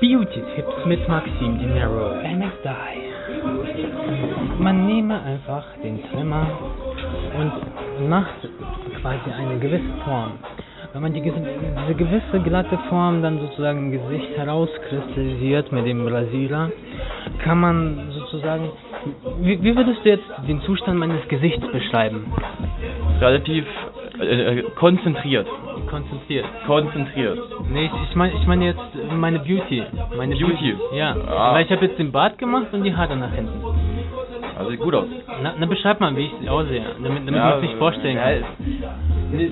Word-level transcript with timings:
Beauty-Tipps 0.00 0.86
mit 0.86 1.08
Maxim 1.08 1.58
Dinero 1.58 2.14
MXDI. 2.22 3.08
Man 4.58 4.86
nehme 4.86 5.20
einfach 5.20 5.64
den 5.82 6.00
Trimmer 6.10 6.46
und 7.36 8.08
macht 8.08 8.48
quasi 9.00 9.30
eine 9.36 9.58
gewisse 9.58 9.92
Form. 10.04 10.32
Wenn 10.92 11.02
man 11.02 11.12
die, 11.12 11.20
diese 11.20 11.94
gewisse 11.94 12.40
glatte 12.44 12.78
Form 12.88 13.22
dann 13.22 13.40
sozusagen 13.40 13.78
im 13.78 13.90
Gesicht 13.90 14.36
herauskristallisiert 14.36 15.72
mit 15.72 15.86
dem 15.86 16.06
Rasierer, 16.06 16.70
kann 17.42 17.60
man 17.60 18.10
sozusagen. 18.12 18.70
Wie, 19.40 19.62
wie 19.62 19.76
würdest 19.76 20.04
du 20.04 20.08
jetzt 20.10 20.30
den 20.46 20.60
Zustand 20.62 20.98
meines 20.98 21.26
Gesichts 21.28 21.66
beschreiben? 21.72 22.32
Relativ 23.20 23.66
äh, 24.20 24.58
äh 24.58 24.62
konzentriert. 24.76 25.48
Konzentriert. 25.88 26.46
Konzentriert. 26.66 27.38
Nee, 27.70 27.86
ich, 27.86 28.10
ich 28.10 28.16
meine 28.16 28.32
ich 28.34 28.46
mein 28.46 28.62
jetzt 28.62 28.80
meine 29.16 29.38
Beauty. 29.38 29.82
Meine 30.16 30.34
Beauty? 30.36 30.72
Beauty. 30.72 30.96
Ja. 30.96 31.16
Ah. 31.26 31.54
Weil 31.54 31.64
ich 31.64 31.72
habe 31.72 31.86
jetzt 31.86 31.98
den 31.98 32.12
Bart 32.12 32.38
gemacht 32.38 32.66
und 32.72 32.84
die 32.84 32.94
Haare 32.94 33.16
nach 33.16 33.32
hinten. 33.32 33.62
Also 34.58 34.70
sieht 34.70 34.80
gut 34.80 34.94
aus. 34.94 35.06
Na, 35.40 35.54
na 35.56 35.66
beschreib 35.66 36.00
mal, 36.00 36.14
wie 36.16 36.30
ich 36.42 36.50
aussehe, 36.50 36.82
damit, 37.00 37.20
damit 37.28 37.34
ja, 37.34 37.50
man 37.50 37.60
sich 37.60 37.74
vorstellen 37.76 38.16
kann. 38.16 38.44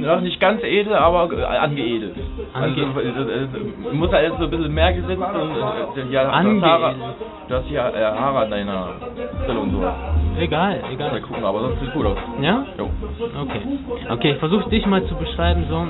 Ja, 0.00 0.14
noch 0.14 0.20
nicht 0.22 0.40
ganz 0.40 0.62
edel, 0.64 0.94
aber 0.94 1.30
angeedelt. 1.60 2.16
Ange 2.52 2.86
also, 2.94 3.94
muss 3.94 4.10
halt 4.10 4.32
so 4.38 4.44
ein 4.44 4.50
bisschen 4.50 4.74
mehr 4.74 4.92
gesetzt 4.92 5.22
und 5.22 6.10
ja, 6.10 6.32
Haare, 6.32 6.94
du 7.48 7.54
hast 7.54 7.66
hier 7.66 7.82
Haare 7.82 8.38
an 8.40 8.50
deiner 8.50 8.88
Stelle 9.44 9.60
und 9.60 9.70
so. 9.70 9.78
Egal, 10.38 10.82
egal. 10.92 11.10
Mal 11.10 11.20
gucken, 11.20 11.44
aber 11.44 11.60
sonst 11.60 11.80
sieht 11.80 11.92
gut 11.92 12.06
aus. 12.06 12.18
Ja? 12.40 12.64
Jo. 12.78 12.90
Okay. 13.42 13.60
Okay, 14.10 14.32
ich 14.32 14.38
versuche 14.38 14.68
dich 14.70 14.86
mal 14.86 15.04
zu 15.04 15.14
beschreiben, 15.14 15.64
so, 15.68 15.86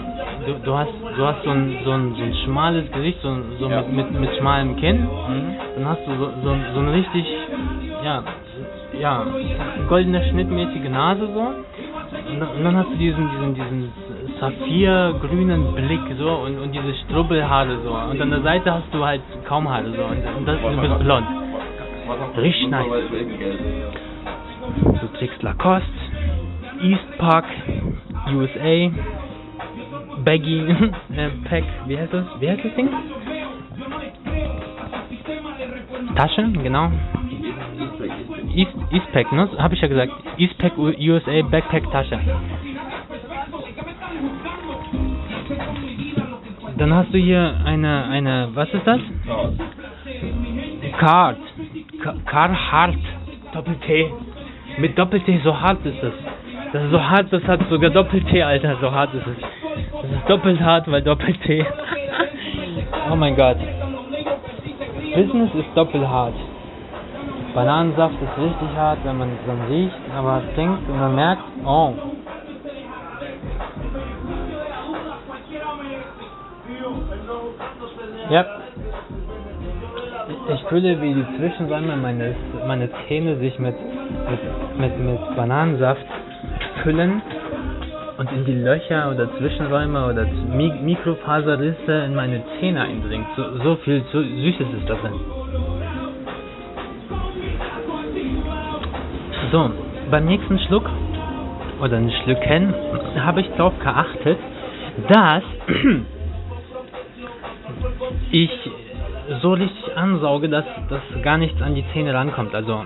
du, 0.46 0.58
du 0.64 0.76
hast 0.76 0.92
du 1.16 1.26
hast 1.26 1.42
so 1.44 1.50
ein, 1.50 1.78
so 1.84 1.90
ein, 1.92 2.14
so 2.14 2.22
ein 2.22 2.34
schmales 2.44 2.90
Gesicht, 2.92 3.18
so, 3.22 3.36
so 3.58 3.68
ja. 3.68 3.82
mit, 3.82 3.92
mit, 3.92 4.20
mit 4.20 4.36
schmalem 4.36 4.76
Kinn. 4.76 5.02
Mhm. 5.02 5.54
Dann 5.76 5.88
hast 5.88 6.06
du 6.06 6.12
so, 6.16 6.30
so, 6.42 6.56
so 6.74 6.80
ein 6.80 6.88
richtig, 6.88 7.26
ja, 8.04 8.22
ja, 8.98 9.26
goldene 9.88 10.24
schnittmäßige 10.30 10.88
Nase 10.90 11.28
so. 11.32 11.40
Und 12.30 12.40
dann, 12.40 12.48
und 12.48 12.64
dann 12.64 12.76
hast 12.76 12.90
du 12.90 12.96
diesen, 12.96 13.28
diesen, 13.30 13.54
diesen 13.54 13.92
saphirgrünen 14.40 15.74
Blick 15.74 16.00
so 16.18 16.30
und, 16.30 16.58
und 16.58 16.72
diese 16.72 16.94
Strubbelhaare 17.04 17.78
so. 17.84 17.90
Und 17.90 18.20
an 18.20 18.30
der 18.30 18.42
Seite 18.42 18.72
hast 18.72 18.92
du 18.92 19.04
halt 19.04 19.22
kaum 19.46 19.68
Haare 19.68 19.90
so. 19.90 20.04
Und, 20.04 20.36
und 20.36 20.46
das, 20.46 20.60
du 20.60 20.80
bist 20.80 20.98
blond. 21.00 21.26
Richtig 22.36 22.70
nice. 22.70 22.86
Du 25.00 25.06
trägst 25.18 25.42
Lacoste, 25.42 25.88
East 26.82 27.18
Park, 27.18 27.44
USA, 28.32 28.90
Baggy, 30.24 30.60
äh, 31.16 31.28
Pack, 31.48 31.64
wie 31.86 31.98
heißt 31.98 32.12
das? 32.12 32.26
Wie 32.40 32.50
heißt 32.50 32.64
das 32.64 32.74
Ding? 32.74 32.88
Tasche, 36.14 36.50
genau. 36.62 36.90
East, 38.54 38.72
Eastpack, 38.90 39.32
ne? 39.32 39.48
Habe 39.58 39.74
ich 39.74 39.80
ja 39.80 39.88
gesagt. 39.88 40.12
Eastpack 40.36 40.76
USA 40.76 41.42
Backpack 41.42 41.90
Tasche. 41.90 42.18
Dann 46.76 46.94
hast 46.94 47.12
du 47.12 47.18
hier 47.18 47.56
eine, 47.64 48.04
eine, 48.04 48.50
was 48.54 48.68
ist 48.72 48.86
das? 48.86 49.00
Card. 50.98 51.38
Carhartt. 52.26 52.94
Doppel-T. 53.52 54.12
Mit 54.78 54.96
Doppel-T, 54.96 55.40
so 55.42 55.60
hart 55.60 55.84
ist 55.84 56.02
es. 56.02 56.12
Das 56.72 56.84
ist 56.84 56.90
so 56.90 57.02
hart, 57.02 57.32
das 57.32 57.42
hat 57.44 57.60
sogar 57.68 57.90
Doppel-T, 57.90 58.42
Alter, 58.42 58.76
so 58.80 58.92
hart 58.92 59.12
ist 59.12 59.26
es. 59.26 59.36
Das 60.02 60.10
ist 60.10 60.30
doppelt 60.30 60.60
hart, 60.60 60.90
weil 60.90 61.02
Doppel-T. 61.02 61.66
oh 63.10 63.16
mein 63.16 63.34
Gott. 63.34 63.56
Business 65.16 65.50
ist 65.54 65.76
doppelt 65.76 66.06
hart. 66.06 66.34
Bananensaft 67.54 68.14
ist 68.22 68.44
richtig 68.44 68.76
hart, 68.76 68.98
wenn 69.02 69.18
man 69.18 69.30
es 69.30 69.46
dann 69.46 69.60
riecht, 69.68 69.96
aber 70.16 70.42
trinkt 70.54 70.88
und 70.88 71.00
man 71.00 71.14
merkt, 71.14 71.42
oh. 71.64 71.94
Ja. 78.30 78.44
Ich 80.54 80.62
fühle, 80.68 81.00
wie 81.02 81.14
die 81.14 81.26
Zwischenräume 81.36 81.96
meines 81.96 82.36
meine 82.66 82.88
Zähne 83.06 83.36
sich 83.38 83.58
mit, 83.58 83.74
mit, 84.78 84.98
mit, 84.98 85.36
Bananensaft 85.36 86.04
füllen 86.82 87.22
und 88.18 88.32
in 88.32 88.44
die 88.44 88.54
Löcher 88.54 89.10
oder 89.10 89.28
Zwischenräume 89.38 90.06
oder 90.06 90.24
Mikrofaserrisse 90.24 91.92
in 92.06 92.14
meine 92.14 92.42
Zähne 92.58 92.82
eindringt. 92.82 93.26
So, 93.36 93.58
so 93.62 93.76
viel 93.76 94.02
so 94.12 94.20
Süßes 94.20 94.66
ist 94.80 94.88
das 94.88 94.98
denn. 95.02 95.14
So, 99.52 99.70
beim 100.10 100.26
nächsten 100.26 100.58
Schluck 100.60 100.88
oder 101.80 101.96
ein 101.96 102.10
Schlücken 102.10 102.74
habe 103.24 103.40
ich 103.40 103.48
darauf 103.56 103.78
geachtet, 103.78 104.38
dass 105.08 105.42
ich 108.30 108.50
so 109.42 109.52
richtig 109.52 109.96
ansauge, 109.96 110.48
dass, 110.48 110.64
dass 110.88 111.02
gar 111.22 111.38
nichts 111.38 111.60
an 111.62 111.74
die 111.74 111.84
Zähne 111.92 112.14
rankommt. 112.14 112.54
Also 112.54 112.84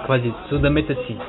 quasi 0.00 0.32
zu 0.48 0.58
der 0.58 0.70
Mitte 0.70 0.96
ziehen. 1.06 1.20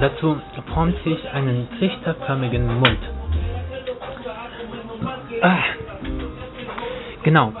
Dazu 0.00 0.36
formt 0.74 0.96
sich 1.04 1.18
einen 1.32 1.68
trichterförmigen 1.78 2.66
Mund. 2.78 2.98
Ah, 5.42 5.58
genau. 7.22 7.52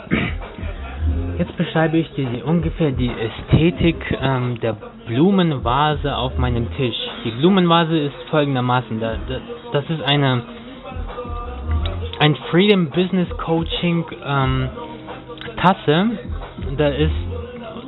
Jetzt 1.38 1.56
beschreibe 1.56 1.98
ich 1.98 2.10
dir 2.14 2.44
ungefähr 2.46 2.92
die 2.92 3.10
Ästhetik 3.10 3.96
ähm, 4.20 4.58
der 4.60 4.74
Blumenvase 5.06 6.16
auf 6.16 6.36
meinem 6.38 6.72
Tisch. 6.76 6.96
Die 7.24 7.30
Blumenvase 7.30 7.98
ist 7.98 8.14
folgendermaßen. 8.30 9.00
Da, 9.00 9.16
da, 9.28 9.40
das 9.72 9.84
ist 9.90 10.02
eine 10.02 10.42
ein 12.18 12.34
Freedom 12.50 12.90
Business 12.90 13.28
Coaching 13.38 14.04
ähm, 14.24 14.68
Tasse. 15.60 16.10
Da 16.76 16.88
ist 16.88 17.12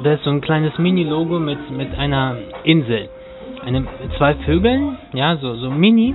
da 0.02 0.12
ist 0.12 0.24
so 0.24 0.30
ein 0.30 0.40
kleines 0.40 0.78
Mini-Logo 0.78 1.38
mit 1.38 1.70
mit 1.70 1.96
einer 1.98 2.36
Insel, 2.64 3.08
eine 3.64 3.84
zwei 4.16 4.34
Vögeln, 4.46 4.96
ja 5.12 5.36
so 5.36 5.54
so 5.56 5.70
Mini 5.70 6.14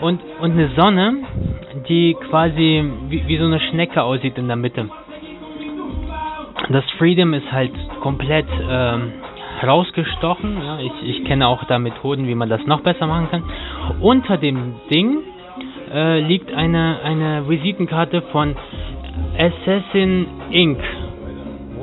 und 0.00 0.20
und 0.40 0.52
eine 0.52 0.70
Sonne, 0.76 1.14
die 1.88 2.16
quasi 2.28 2.84
wie, 3.08 3.26
wie 3.26 3.38
so 3.38 3.44
eine 3.44 3.60
Schnecke 3.60 4.02
aussieht 4.02 4.38
in 4.38 4.46
der 4.46 4.56
Mitte. 4.56 4.88
Das 6.70 6.84
Freedom 6.98 7.34
ist 7.34 7.50
halt 7.52 7.72
komplett 8.00 8.46
ähm, 8.68 9.12
rausgestochen. 9.62 10.62
Ja, 10.62 10.78
ich, 10.78 10.92
ich 11.02 11.24
kenne 11.24 11.46
auch 11.46 11.64
da 11.64 11.78
Methoden, 11.78 12.26
wie 12.26 12.34
man 12.34 12.48
das 12.48 12.64
noch 12.66 12.80
besser 12.80 13.06
machen 13.06 13.28
kann. 13.30 13.44
Unter 14.00 14.38
dem 14.38 14.76
Ding 14.90 15.18
äh, 15.92 16.20
liegt 16.20 16.52
eine, 16.52 17.00
eine 17.04 17.48
Visitenkarte 17.48 18.22
von 18.32 18.56
Assassin 19.38 20.26
Inc. 20.50 20.78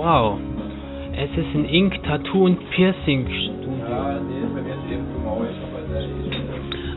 Wow. 0.02 0.40
Assassin 1.14 1.66
Inc. 1.66 2.02
Tattoo 2.02 2.46
und 2.46 2.58
Piercing 2.72 3.28
Studio. 3.28 3.86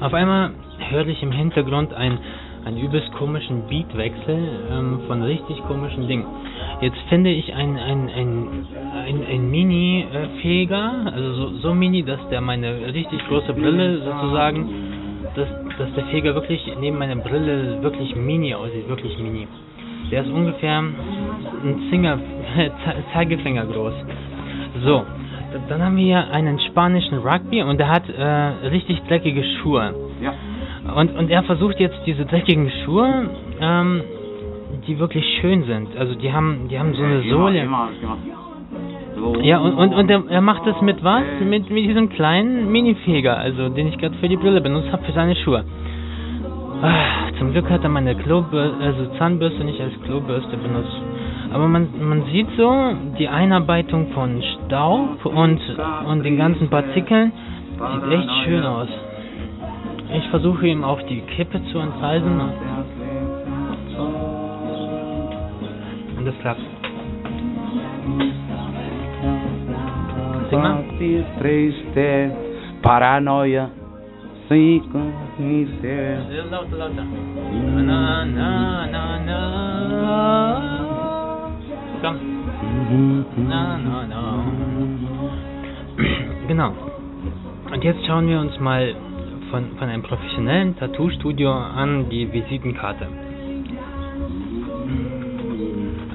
Auf 0.00 0.14
einmal 0.14 0.52
höre 0.88 1.06
ich 1.08 1.22
im 1.22 1.30
Hintergrund 1.30 1.92
ein 1.92 2.18
einen 2.64 2.78
übelst 2.78 3.12
komischen 3.12 3.66
Beatwechsel 3.68 4.38
ähm, 4.70 5.00
von 5.06 5.22
richtig 5.22 5.62
komischen 5.66 6.08
Dingen. 6.08 6.24
Jetzt 6.80 6.96
finde 7.10 7.28
ich 7.28 7.52
ein, 7.52 7.76
ein, 7.76 8.08
ein, 8.08 8.66
ein, 9.06 9.26
ein 9.30 9.50
Mini-Feger, 9.50 11.12
also 11.12 11.34
so, 11.34 11.58
so 11.58 11.74
mini, 11.74 12.04
dass 12.04 12.26
der 12.30 12.40
meine 12.40 12.86
richtig 12.94 13.20
große 13.28 13.52
Brille 13.52 13.98
sozusagen, 13.98 14.66
dass, 15.34 15.48
dass 15.76 15.92
der 15.92 16.06
Feger 16.06 16.34
wirklich 16.34 16.72
neben 16.80 16.96
meiner 16.96 17.16
Brille 17.16 17.82
wirklich 17.82 18.16
mini 18.16 18.54
aussieht, 18.54 18.88
wirklich 18.88 19.18
mini. 19.18 19.46
Der 20.10 20.22
ist 20.22 20.30
ungefähr 20.30 20.78
ein 20.78 21.86
Zinger, 21.90 22.18
Zeigefinger 23.12 23.66
groß. 23.66 23.94
So, 24.84 25.04
dann 25.68 25.82
haben 25.82 25.96
wir 25.96 26.04
hier 26.04 26.30
einen 26.30 26.58
spanischen 26.60 27.18
Rugby 27.18 27.62
und 27.62 27.78
der 27.78 27.88
hat 27.88 28.08
äh, 28.08 28.68
richtig 28.68 29.00
dreckige 29.08 29.42
Schuhe. 29.42 29.94
Ja. 30.20 30.34
Und, 30.94 31.16
und 31.16 31.30
er 31.30 31.42
versucht 31.44 31.80
jetzt 31.80 31.98
diese 32.06 32.26
dreckigen 32.26 32.70
Schuhe, 32.84 33.30
ähm, 33.60 34.02
die 34.86 34.98
wirklich 34.98 35.24
schön 35.40 35.64
sind. 35.64 35.96
Also 35.96 36.14
die 36.14 36.32
haben, 36.32 36.68
die 36.68 36.78
haben 36.78 36.94
so 36.94 37.02
eine 37.02 37.22
Sohle. 37.22 37.60
Immer, 37.60 37.88
immer, 38.02 38.18
so. 39.16 39.40
Ja, 39.40 39.58
und, 39.58 39.74
und, 39.74 39.94
und 39.94 40.10
er, 40.10 40.24
er 40.28 40.40
macht 40.40 40.66
das 40.66 40.80
mit 40.82 41.02
was? 41.02 41.22
Mit, 41.40 41.70
mit 41.70 41.84
diesem 41.88 42.08
kleinen 42.10 42.70
Minifeger, 42.70 43.36
also 43.38 43.68
den 43.68 43.88
ich 43.88 43.98
gerade 43.98 44.14
für 44.16 44.28
die 44.28 44.36
Brille 44.36 44.60
benutzt 44.60 44.92
habe, 44.92 45.04
für 45.04 45.12
seine 45.12 45.36
Schuhe. 45.36 45.64
Ah, 46.84 47.32
zum 47.38 47.52
Glück 47.52 47.70
hat 47.70 47.82
er 47.82 47.88
meine 47.88 48.14
Klobürste, 48.14 48.76
also 48.84 49.06
Zahnbürste 49.18 49.64
nicht 49.64 49.80
als 49.80 49.92
Klobürste 50.04 50.56
benutzt. 50.56 51.00
Aber 51.52 51.66
man, 51.66 51.88
man 52.00 52.24
sieht 52.32 52.48
so 52.56 52.92
die 53.18 53.28
Einarbeitung 53.28 54.08
von 54.12 54.42
Staub 54.42 55.24
und, 55.24 55.60
und 56.06 56.22
den 56.24 56.36
ganzen 56.36 56.68
Partikeln. 56.68 57.32
Sieht 57.72 58.12
echt 58.12 58.30
schön 58.44 58.64
aus. 58.64 58.88
Ich 60.14 60.28
versuche 60.28 60.66
ihm 60.66 60.84
auf 60.84 61.02
die 61.06 61.20
Kippe 61.20 61.60
zu 61.72 61.78
enthalten. 61.78 62.40
klappt. 66.44 66.60
Sing 70.50 70.60
mal. 70.60 70.84
Triste, 71.40 72.30
Paranoia, 74.48 74.48
cinco, 74.48 74.98
mister. 75.38 76.24
Lauter, 76.50 76.76
lauter. 76.76 77.04
Na, 77.04 78.24
na, 78.24 78.86
na, 78.86 79.18
na. 79.24 79.38
Komm. 82.00 82.16
Na, 83.48 83.78
na, 83.78 84.06
na. 84.06 84.44
Genau. 86.48 86.72
Und 87.72 87.82
jetzt 87.82 88.04
schauen 88.06 88.28
wir 88.28 88.38
uns 88.38 88.60
mal 88.60 88.94
von, 89.50 89.64
von 89.78 89.88
einem 89.88 90.02
professionellen 90.02 90.76
Tattoo-Studio 90.76 91.50
an 91.50 92.10
die 92.10 92.30
Visitenkarte. 92.30 93.08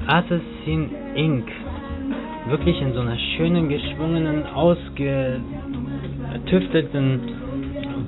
Assassin 0.06 0.90
Inc. 1.16 1.48
Wirklich 2.48 2.80
in 2.80 2.92
so 2.94 3.00
einer 3.00 3.18
schönen, 3.36 3.68
geschwungenen, 3.68 4.46
ausgetüfteten 4.46 7.39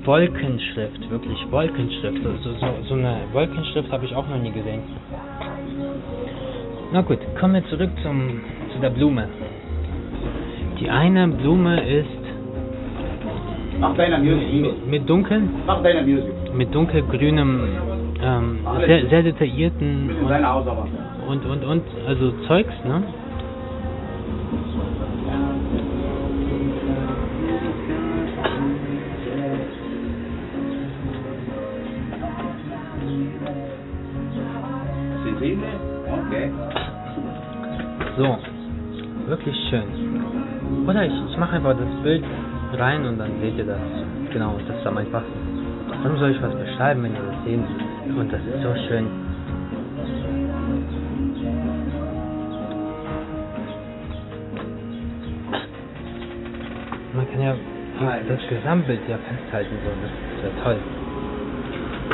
Wolkenschrift. 0.05 1.09
Wirklich 1.09 1.37
Wolkenschrift. 1.51 2.23
So, 2.23 2.53
so, 2.53 2.67
so 2.87 2.93
eine 2.95 3.17
Wolkenschrift 3.31 3.91
habe 3.91 4.05
ich 4.05 4.15
auch 4.15 4.27
noch 4.27 4.37
nie 4.37 4.51
gesehen. 4.51 4.81
Na 6.91 7.01
gut, 7.01 7.19
kommen 7.39 7.55
wir 7.55 7.65
zurück 7.69 7.89
zum, 8.03 8.41
zu 8.73 8.79
der 8.79 8.89
Blume. 8.89 9.27
Die 10.79 10.89
eine 10.89 11.27
Blume 11.27 11.81
ist 11.81 12.07
mit, 14.19 14.87
mit 14.87 15.09
dunkel, 15.09 15.41
Mach 15.65 15.81
deiner 15.81 16.01
Music. 16.01 16.31
mit 16.53 16.73
dunkelgrünem, 16.73 17.61
ähm, 18.21 18.59
sehr, 18.85 19.07
sehr 19.09 19.23
detaillierten 19.23 20.09
aber. 20.29 20.87
und, 21.27 21.45
und, 21.45 21.63
und, 21.65 21.83
also 22.07 22.31
Zeugs, 22.47 22.73
ne? 22.85 23.03
So, 38.15 38.37
wirklich 39.27 39.55
schön. 39.69 40.85
Oder 40.87 41.05
ich, 41.05 41.13
ich 41.31 41.37
mache 41.37 41.55
einfach 41.55 41.75
das 41.75 42.03
Bild 42.03 42.23
rein 42.73 43.05
und 43.05 43.17
dann 43.17 43.31
seht 43.41 43.57
ihr 43.57 43.65
das. 43.65 43.79
Genau, 44.31 44.55
das 44.67 44.77
ist 44.77 44.85
am 44.85 44.97
einfachsten. 44.97 45.33
Warum 46.03 46.17
soll 46.19 46.31
ich 46.31 46.41
was 46.41 46.53
beschreiben, 46.53 47.03
wenn 47.03 47.13
ihr 47.13 47.21
das 47.21 47.43
sehen? 47.43 47.65
Und 48.15 48.31
das 48.31 48.41
ist 48.41 48.61
so 48.61 48.75
schön. 48.87 49.07
Man 57.13 57.31
kann 57.31 57.41
ja 57.41 57.55
das 58.27 58.47
Gesamtbild 58.47 59.01
ja 59.07 59.17
festhalten, 59.17 59.75
so. 59.83 59.89
Das 60.01 60.51
ist 60.51 60.55
ja 60.55 60.63
toll. 60.63 61.02